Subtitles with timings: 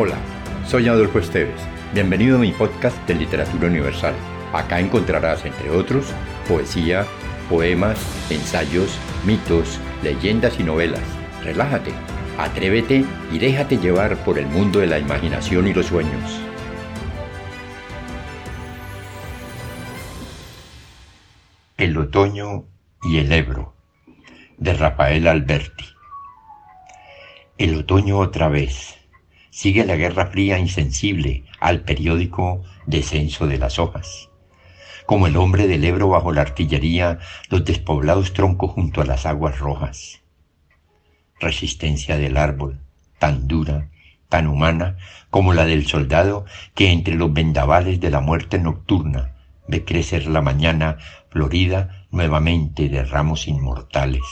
[0.00, 0.14] Hola,
[0.64, 1.60] soy Adolfo Esteves.
[1.92, 4.14] Bienvenido a mi podcast de Literatura Universal.
[4.52, 6.14] Acá encontrarás, entre otros,
[6.46, 7.04] poesía,
[7.50, 7.98] poemas,
[8.30, 11.02] ensayos, mitos, leyendas y novelas.
[11.42, 11.90] Relájate,
[12.38, 16.40] atrévete y déjate llevar por el mundo de la imaginación y los sueños.
[21.76, 22.66] El otoño
[23.02, 23.74] y el Ebro,
[24.58, 25.86] de Rafael Alberti.
[27.56, 28.97] El otoño otra vez
[29.58, 34.30] sigue la Guerra Fría insensible al periódico Descenso de las Hojas.
[35.04, 37.18] Como el hombre del Ebro bajo la artillería,
[37.50, 40.20] los despoblados troncos junto a las aguas rojas.
[41.40, 42.78] Resistencia del árbol,
[43.18, 43.88] tan dura,
[44.28, 44.96] tan humana
[45.28, 46.44] como la del soldado
[46.76, 49.34] que entre los vendavales de la muerte nocturna
[49.66, 50.98] ve crecer la mañana
[51.30, 54.22] florida nuevamente de ramos inmortales.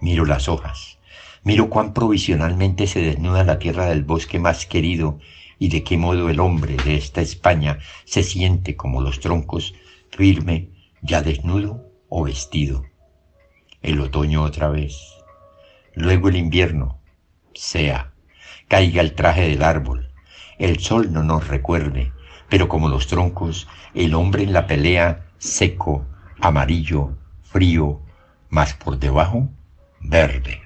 [0.00, 0.96] Miro las hojas,
[1.46, 5.20] Miro cuán provisionalmente se desnuda la tierra del bosque más querido
[5.60, 9.72] y de qué modo el hombre de esta España se siente como los troncos,
[10.10, 10.70] firme,
[11.02, 12.82] ya desnudo o vestido.
[13.80, 14.98] El otoño otra vez.
[15.94, 16.98] Luego el invierno.
[17.54, 18.12] Sea.
[18.66, 20.10] Caiga el traje del árbol.
[20.58, 22.10] El sol no nos recuerde,
[22.48, 26.04] pero como los troncos, el hombre en la pelea, seco,
[26.40, 28.00] amarillo, frío,
[28.48, 29.48] más por debajo,
[30.00, 30.65] verde.